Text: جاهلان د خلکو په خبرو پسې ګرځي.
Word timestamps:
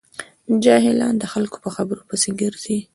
جاهلان 0.63 1.15
د 1.19 1.23
خلکو 1.33 1.57
په 1.63 1.69
خبرو 1.75 2.07
پسې 2.09 2.29
ګرځي. 2.41 2.77